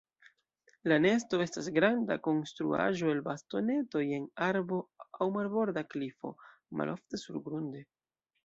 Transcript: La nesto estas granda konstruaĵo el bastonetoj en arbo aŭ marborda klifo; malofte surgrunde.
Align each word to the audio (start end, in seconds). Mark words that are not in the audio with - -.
La 0.91 0.95
nesto 1.03 1.39
estas 1.45 1.67
granda 1.75 2.17
konstruaĵo 2.29 3.11
el 3.17 3.21
bastonetoj 3.27 4.03
en 4.17 4.27
arbo 4.49 4.81
aŭ 5.27 5.31
marborda 5.37 5.87
klifo; 5.95 6.33
malofte 6.81 7.25
surgrunde. 7.27 7.89